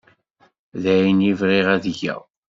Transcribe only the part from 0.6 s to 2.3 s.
D ayen i bɣiɣ ad geɣ.